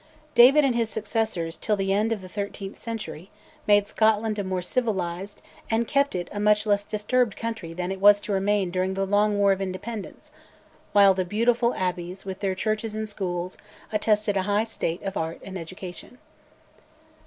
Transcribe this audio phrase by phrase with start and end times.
[0.33, 3.29] David and his successors, till the end of the thirteenth century,
[3.67, 7.99] made Scotland a more civilised and kept it a much less disturbed country than it
[8.01, 10.31] was to remain during the long war of Independence,
[10.91, 13.57] while the beautiful abbeys with their churches and schools
[13.93, 16.17] attested a high stage of art and education.